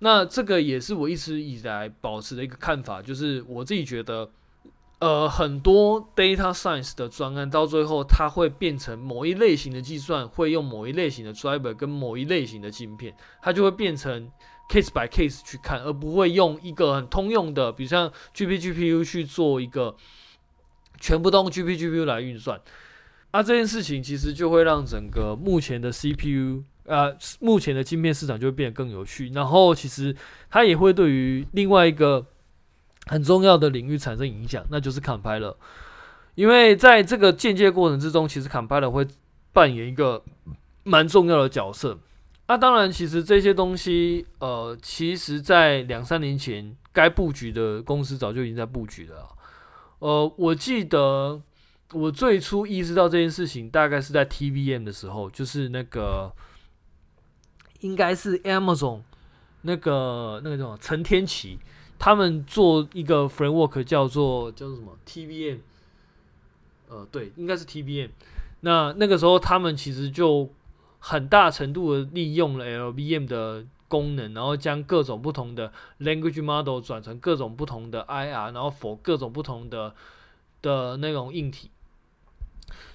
[0.00, 4.30] 那这个也是我一直以来保持的一个看法，就是我自己觉得。
[5.02, 13.12] 呃，很多 data science 的专案到最后，它会变成某一类型的计算会用某一类型的 driver 跟某一类型的晶片，
[13.42, 14.30] 它就会变成
[14.68, 19.96] case by case 去看，而不会用一个很通用的，比如像 G P G P U 去做一个
[21.00, 22.60] 全部都用 G P G P U 来运算。
[23.32, 29.28] 啊，这件事情其实就会让整个目前的 CPU 呃，目前的晶片市场就会变得更有趣。
[29.30, 30.14] 然后，其实
[30.48, 32.24] 它也会对于另外一个。
[33.06, 35.54] 很重要的领域产生影响，那就是 compiler。
[36.34, 39.06] 因为在这个间接过程之中，其实 compiler 会
[39.52, 40.24] 扮演一个
[40.84, 41.98] 蛮重要的角色。
[42.48, 49.28] 那、当然，其实这些东西，呃，其实在两三年前，该布局的公司早就已经在布局了。
[50.00, 51.40] 呃，我记得
[51.92, 56.32] 我最初意识到这件事情，大概是在 TVM 的时候，就是那个
[57.80, 59.02] 应该是 Amazon
[59.62, 61.58] 那个那个叫陈天奇。
[62.04, 65.58] 他们做一个 framework 叫做叫做什么 TVM，
[66.88, 68.08] 呃，对，应该是 TVM。
[68.62, 70.48] 那那个时候他们其实就
[70.98, 79.94] 很大程度的利用了 LVM 的功能，然后将各种不同的 language model 转成各种不同的 IR，然后 for 各种不同的
[80.60, 81.70] 的那种硬体。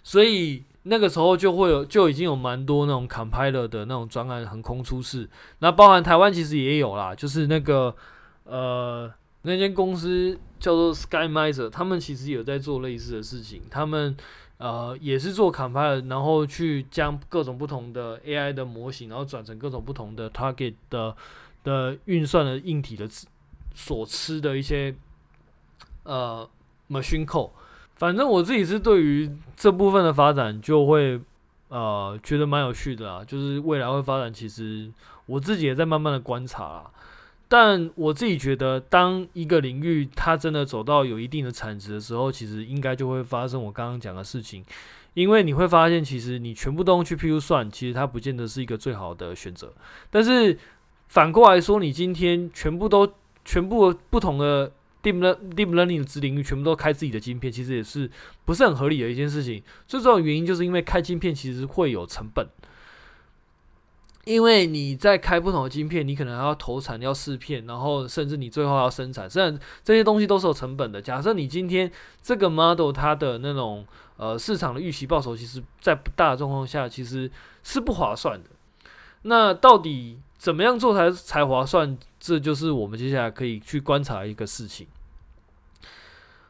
[0.03, 7.95] 所以那个时候就会有就已经有蛮多那种 compiler 的那种专案横空出世，那包含台湾其实也有啦，就是那个。
[8.49, 13.61] 呃，那间公司叫做 SkyMiser，他们其实有在做类似的事情。
[13.69, 14.15] 他们
[14.57, 21.15] 呃也是做砍派的然后去将各种不同的 AI 的模型，然后转成各种不同的 target 的
[21.63, 23.07] 的运算的硬体的
[23.75, 24.95] 所吃的一些
[26.03, 26.49] 呃
[26.89, 27.51] machine code。
[27.95, 31.19] 反正我自己是对于这部分的发展就会
[31.67, 34.91] 呃觉得蛮有趣的啊，就是未来会发展，其实
[35.25, 36.91] 我自己也在慢慢的观察啦。
[37.49, 44.65] 但我自己觉得，当一个领域它真的走到有一定的产值的时候，其实应该就会发生我刚刚讲的事情，
[45.13, 49.73] 因为你会发现，其实你全部都用 GPU 算，其实它不见得是一个最好的选择。
[50.09, 50.59] 但是
[51.07, 53.13] 反过来说，你今天全部都
[53.45, 54.69] 全部不同的
[55.01, 58.11] deep learn deep learning 的子领域全部都开自己的晶片，其实也是
[58.43, 59.63] 不是很合理的一件事情。
[59.87, 62.45] 最重要的原因就是因为开晶片其实会有成本。
[64.27, 71.01] 因为你在开不同的晶片，你可能还要投产、要试片，然后甚至你最后要生产，虽然这些东西都是有成本的。
[71.01, 71.89] 假设你今天
[72.21, 73.85] 这个 model 它的那种
[74.17, 77.31] 呃市场的预期报酬，其实在不大的状况下，其实
[77.63, 78.49] 是不划算的。
[79.21, 81.97] 那到底怎么样做才才划算？
[82.19, 84.87] 这就是我们接下来可以去观察一个事情。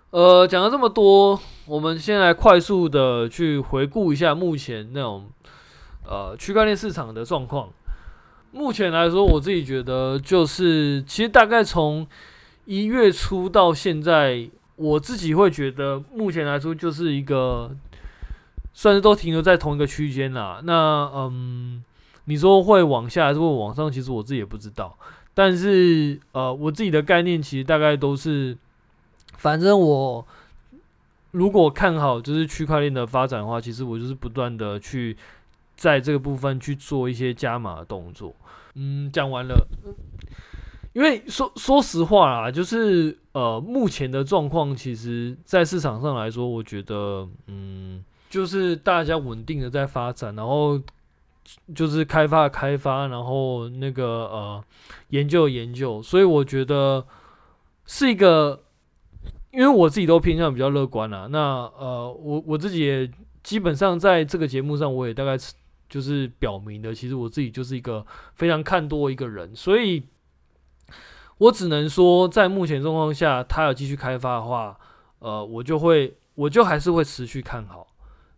[0.09, 5.29] 呃，讲了这么多，我们先来快速的去回顾一下目前那种。
[6.07, 7.69] 呃，区块链市场的状况，
[8.51, 12.07] 目前来说，我自己觉得就是，其实大概从
[12.65, 17.75] 一月初到现在，我自己会觉得，目前来说就是一个
[18.73, 20.61] 算是都停留在同一个区间啦。
[20.63, 21.83] 那嗯，
[22.25, 23.91] 你说会往下还是会往上？
[23.91, 24.97] 其实我自己也不知道。
[25.33, 28.57] 但是呃，我自己的概念其实大概都是
[29.37, 30.25] 反正我
[31.31, 35.15] 如果看好就是区块链的发展的话，其实我就是不断的去
[35.77, 38.35] 在这个部分去做一些加码的动作。
[38.73, 39.65] 嗯，讲完了。
[40.93, 50.81] 因为说说实话啦，就是呃，目前的状况，其实在市场上来说，我觉得，嗯，就是大家稳定的在发展，然后
[51.75, 54.63] 就是开发开发，然后那个呃，
[55.09, 57.05] 研究研究，所以我觉得
[57.85, 58.63] 是一个，
[59.51, 61.27] 因为我自己都偏向比较乐观啦。
[61.29, 61.39] 那
[61.77, 63.07] 呃，我我自己也
[63.43, 65.53] 基本上在这个节目上，我也大概是
[65.89, 70.03] 就是表明的，其实我自己就是一个非常看多一个人，所以。
[71.39, 74.75] 我只能说，在目前状况下，它要继续开发的话，
[75.19, 77.85] 呃，我就会，我就还是会持续看好。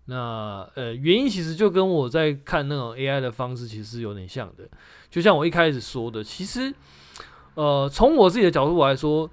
[0.03, 4.67] 那呃，原因其实就跟我在看那种 AI 的方式其实是有点像的。
[5.09, 6.73] 就像我一开始说的，其实，
[7.53, 9.31] 呃，从我自己的角度来说，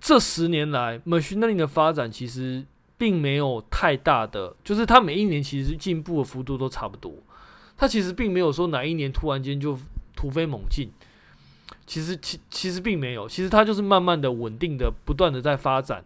[0.00, 2.64] 这十年来 machine learning 的发展其实
[2.98, 7.14] 并没有太大的，就是它每一年其实进步的幅度都差不多。
[7.76, 9.78] 它其实并没有说哪一年突然间就
[10.16, 10.90] 突飞猛进。
[11.86, 16.04] 其实其其实并没有，其实它就是慢慢的、稳定的、不断的在发展。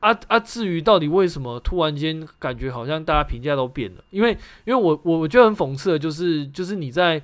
[0.00, 4.04] 啊啊，至于到底为什么突然间感觉好像大家评价都变了？
[4.10, 4.32] 因为
[4.64, 7.20] 因为我我我觉得很讽刺的就是就是你在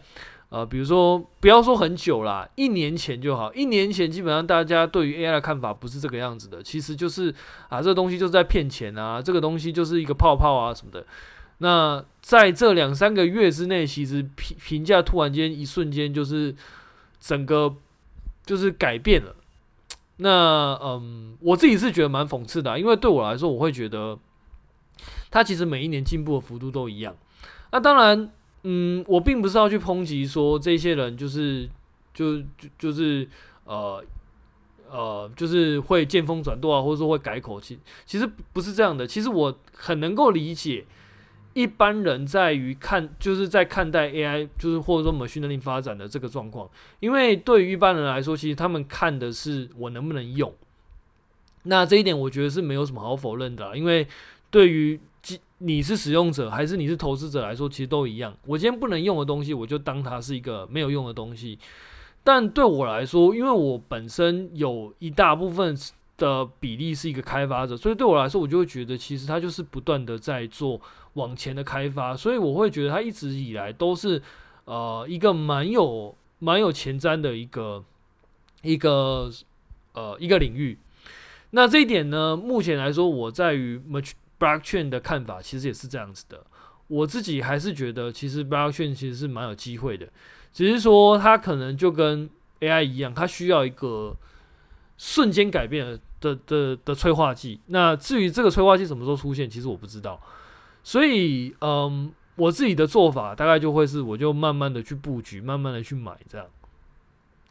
[0.50, 7.34] 呃，比如说不要说很久啦，一年前就好，一年前基本上大家对于 AI 的看法不是这个样子的，其实就是
[7.68, 11.06] 啊，这个东西就是在骗钱啊，这个东西就是一个泡泡啊什么的。
[11.58, 16.54] 那在这两三个月之内，其实评评价突然间一瞬间就是。
[17.22, 17.76] 整个
[18.46, 19.36] 就是改变了，
[20.16, 24.18] 那嗯，我自己是觉得蛮讽刺的，因为对我来说，我会觉得
[25.30, 27.14] 它其实每一年进步的幅度都一样。
[27.72, 28.32] 那当然，
[28.62, 31.68] 嗯，我并不是要去抨击说这些人就是
[32.12, 33.28] 就就就是
[33.64, 34.04] 呃
[34.90, 39.06] 呃，就是会见风转舵啊，或者说会改口气，其实不是这样的。
[39.06, 40.84] 其实我很能够理解。
[41.52, 50.54] 一般人在于看，就是在看待 AI，就是或者说 machine learning 发展的这个状况，因为对于一般人来说，其实他们看的是我能不能用。
[51.64, 54.06] 那这一点我觉得是没有什么好否认的，因为
[54.48, 55.00] 对于
[55.60, 58.36] 你是使用者还是你是投资者来说，其实都一样。
[58.46, 61.58] 我今天不能用的东西，我就当它是一个没有用的东西。
[62.24, 65.76] 但对我来说，因为我本身有一大部分
[66.18, 70.80] 的比例是一个开发者，所以对我来说，我就会觉得其实它就是不断的在做。
[71.14, 74.22] 往前的开发，所以我会觉得它一直以来都是
[74.64, 77.82] 呃一个蛮有蛮有前瞻的一个
[78.62, 79.28] 一个
[79.92, 80.78] 呃一个领域。
[81.50, 83.82] 那这一点呢，目前来说，我在于
[84.40, 86.44] blockchain 的看法其实也是这样子的。
[86.88, 90.08] 我自己还是觉得，其实 blockchain 其实是蛮有机会的，
[90.52, 92.28] 只是说它可能就跟
[92.58, 94.16] AI 一样，它需要一个
[94.98, 97.60] 瞬间改变的的的，的催化剂。
[97.66, 100.20] 那至于这个催化剂什么时候出现，其实我不知道。
[100.82, 106.46] 所以，嗯，我自己的做法大概就会是，我就慢慢的去布局，慢慢的去买这样。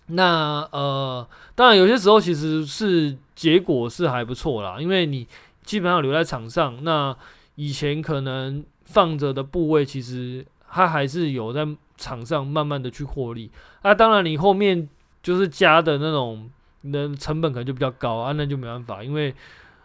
[0.08, 5.28] 那呃，当然有些时候其实是结果是还不错啦，因为你
[5.70, 7.16] 基本上留在场上，那
[7.54, 13.52] 以前可能放着的部位，其实它还是有在场上慢慢的去获利。
[13.84, 14.90] 那当然你后面
[15.22, 16.50] 就是加的那种，
[16.82, 19.36] 那成本可能就比较高啊，那就没办法，因为。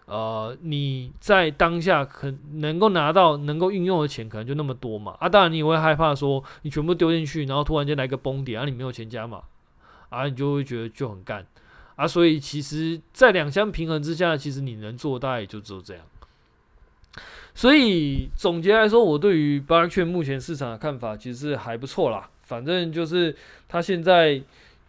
[0.06, 5.16] 呃，你在当下可能够拿到能够运用的钱，可能就那么多嘛。
[5.18, 9.40] 啊，当然你也会害怕说，你全部丢进去，然后突然间来个崩点，啊，你没有钱加嘛，
[10.10, 11.46] 啊，你就会觉得就很干。
[11.96, 16.04] 啊，所以其实，在两相平衡之下，其实你能做大概也就只有这样。
[17.54, 22.28] 所以总结来说，我对于 Blockchain 目前市场的看法其实还不错啦。
[22.42, 23.34] 反正就是
[23.68, 24.42] 它现在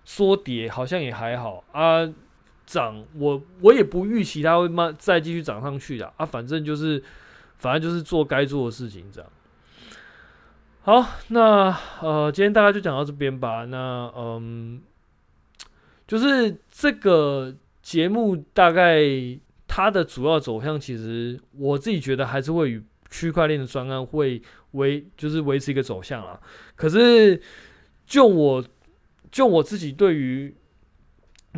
[0.03, 2.11] 说跌好像也还好啊。
[2.65, 7.03] 涨，我我也不预期它会慢再继续涨上去的啊，反正就是，
[7.59, 9.29] 反正就是做该做的事情这样。
[10.81, 13.65] 好，那呃，今天大概就讲到这边吧。
[13.65, 14.81] 那嗯，
[16.07, 19.03] 就是这个节目大概
[19.67, 24.41] 它的主要走向，其实我自己觉得还是会与区块链的专案会
[24.71, 26.39] 维，就是维持一个走向啦。
[26.75, 27.41] 可是
[28.05, 28.63] 就我
[29.31, 30.55] 就我自己对于。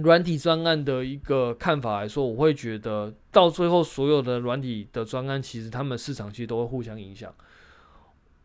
[0.03, 7.33] 软体专案的一个看法来说，我会觉得到最后，所有的软体的专案，其实他们市场其实都会互相影响。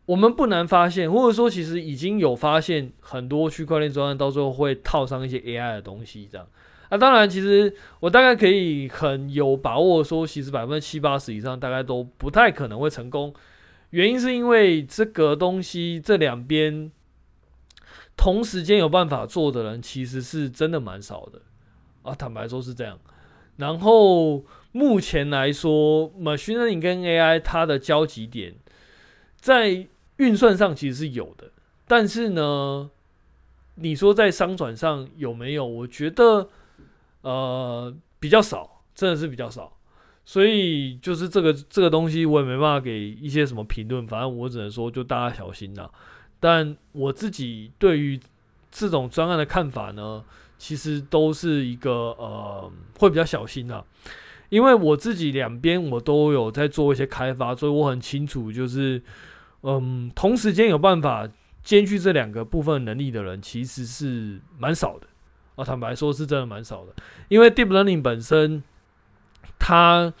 [0.05, 6.47] 我们不难发现，或者说其实已经有发现，很多区块链专案到最后会套上一些 AI 的东西，这样。
[6.89, 13.33] 那当然，其实我大概可以很有把握说，其实百分之七八十以上大概都不太可能会成功。
[13.91, 16.91] 原因是因为这个东西这两边。
[18.15, 21.41] 同时间有办法做的人，其实是真的蛮少的
[22.03, 22.13] 啊。
[22.13, 22.99] 坦白说是这样，
[23.57, 28.53] 然后目前来说，machine learning 跟 AI 它的交集点
[29.35, 29.87] 在
[30.17, 31.51] 运算上其实是有的，
[31.87, 32.89] 但是呢，
[33.75, 35.65] 你说在商转上有没有？
[35.65, 36.49] 我觉得
[37.21, 39.77] 呃比较少，真的是比较少。
[40.25, 44.07] 所以就是这个这个东西，我也没办法给一些什么评论。
[44.07, 45.89] 反正我只能说，就大家小心呐。
[46.39, 48.19] 但我自己对于
[48.71, 50.23] 这种专案的看法呢，
[50.57, 53.83] 其实都是一个呃，会比较小心呐。
[54.49, 59.01] 因为我自己两边我都有在做一些开发，所以我很清楚，就是
[59.63, 61.27] 嗯，同时间有办法
[61.63, 65.07] 兼具这两个部分能力的人，其实是蛮少的
[65.55, 65.65] 啊。
[65.65, 66.93] 坦白说，是真的蛮少的。
[67.27, 68.63] 因为 Deep Learning 本身。
[69.65, 70.11] 它，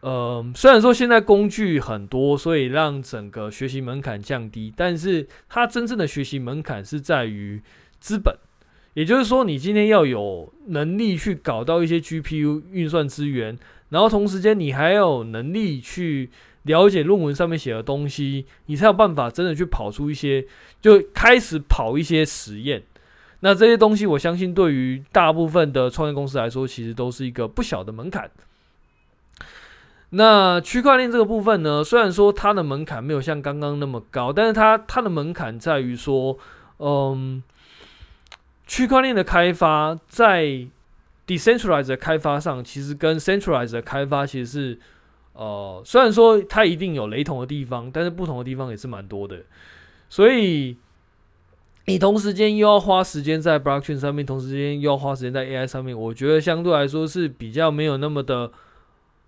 [0.00, 7.62] 呃，虽然说现在工具很多，所以让整个学习门槛降低，但是它真正的学习门槛是在于
[7.98, 8.36] 资本，
[8.92, 16.28] 也就是说，你今天要有能力去搞到一些 GPU 运算资源，然后同时间你还有能力去
[16.62, 20.46] 了解论文上面写的东西，你才有办法真的去跑出一些，
[20.80, 22.82] 就开始跑一些实验。
[23.40, 28.30] 那这些东西，我相信对于大部分的创业公司来说，其实都是一个不小的门槛。
[30.10, 36.38] 那区块链这个部分呢，虽然说它的门槛没有像刚刚那么高，但是它它的门槛在于说，
[36.78, 37.42] 嗯，
[38.66, 40.66] 区块链的开发在
[41.26, 44.78] decentralized 的开发上，其实跟 centralized 的开发其实是，
[45.34, 49.40] 呃，虽然说它一定有雷同的地方，但是不同的地方也是蛮多的，
[50.08, 50.76] 所以。
[51.86, 58.52] 你同时间又要花时间在 blockchain 上面，同时间又要花时间在 AI 上面，我觉得相对来说是比较没有那么的，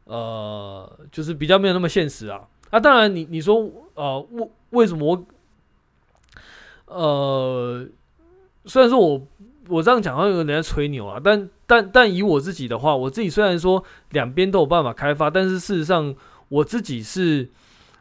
[0.04, 2.46] 呃，就是比较没有那么现实啊。
[2.70, 5.26] 啊，当然你你说，呃，为为什么
[6.86, 7.88] 我，呃，
[8.66, 9.26] 虽然说我
[9.68, 16.14] 我这样讲好像有点在吹牛啊，但但但以我自己的话，我自己虽然说两边都有办法开发，但是事实上
[16.48, 17.50] 我自己是，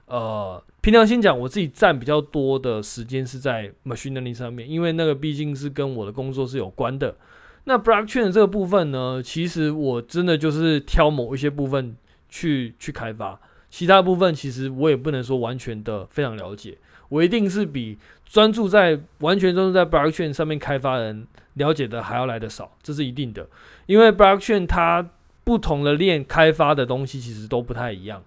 [0.05, 0.64] 呃。
[0.84, 7.16] 凭良心讲，我自己占比较多的时间是在 machine learning 上面，因为那个毕竟是跟我的工作是有关的。
[7.64, 11.95] 那 blockchain 这个部分呢，其实我真的就是挑某一些部分
[12.28, 13.39] 去去开发，
[13.70, 16.78] 其他部分其实我也不能说完全的非常了解。
[17.07, 21.26] 我一定是比专注在完全专注在 blockchain 上面开发的人
[21.56, 23.47] 了解的还要来得少，这是一定的。
[23.86, 25.08] 因为 blockchain 它
[25.43, 28.24] 不同的链开发的东西其实都不太一样。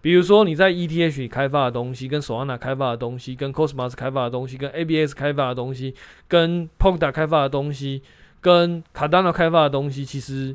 [0.00, 5.94] 比如说你在 ETH 开发的东西，跟 Solana 开发的东西，跟 Cosmos 开发的东西，跟 ABS 开发的东西，
[6.28, 8.02] 跟 p o k a d a 开发的东西，
[8.40, 10.54] 跟 Cardano 开发的东西，其实，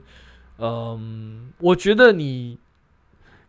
[0.60, 2.58] 嗯，我觉得你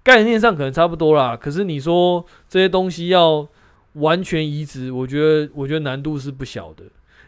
[0.03, 1.37] 概念上可能差不多啦。
[1.37, 3.47] 可是你说这些东西要
[3.93, 6.85] 完全移植，我觉得我觉得难度是不小的，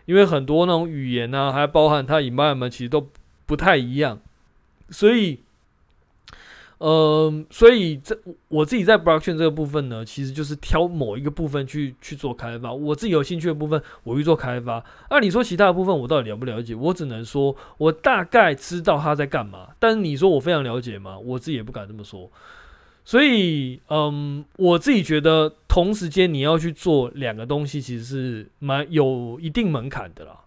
[0.06, 3.06] 因为很多那种语言啊，还包含它 environment 其实都
[3.44, 4.18] 不太一样，
[4.88, 5.40] 所以。
[6.78, 8.14] 呃，所以这
[8.48, 12.70] 我自己在 blockchain 这个部分呢，其实就是挑某一个部分去去做开发。
[12.70, 14.84] 我自己有兴趣的部分，我去做开发。
[15.08, 16.74] 那你说其他的部分，我到底了不了解？
[16.74, 19.68] 我只能说我大概知道他在干嘛。
[19.78, 21.18] 但是你说我非常了解吗？
[21.18, 22.30] 我自己也不敢这么说。
[23.06, 30.40] 所以，嗯，我自己觉得，同时间你要去做两个东西，其实是蛮有一定门槛的啦。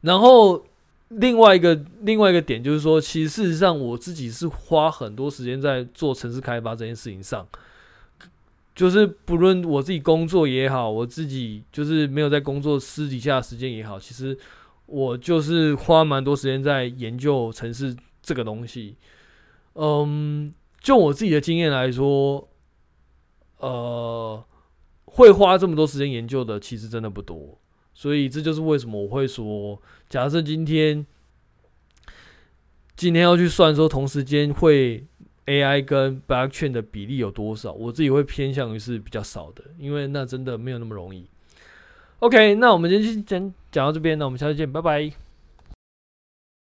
[0.00, 0.64] 然后。
[1.10, 7.48] 另外一个另外一个点就是说，其实事实上我自己是花很多时间在做城市开发这件事情上，
[8.74, 14.36] 就是不论我自己工作也好，我自己就是没有在工作私底下的时间也好，其实
[14.84, 18.94] 我就是花蛮多时间在研究城市这个东西。
[19.76, 22.48] 嗯，就我自己的经验来说，
[23.58, 24.44] 呃，
[25.04, 27.58] 会花这么多时间研究的，其实真的不多。
[27.94, 31.04] 所以这就是为什么我会说，假设今天
[32.96, 35.04] 今天要去算说同时间会
[35.46, 41.28] AI 跟 Blockchain 的比例有多少，我自己会偏向于是比较少的，因为那真的没有那么容易。
[42.20, 45.27] OK，那我们今天讲讲到这边，那我们下次见，拜拜。